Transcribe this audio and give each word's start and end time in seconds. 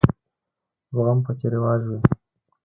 زغم 0.93 1.19
پکې 1.25 1.47
رواج 1.53 1.81
وي. 1.89 1.99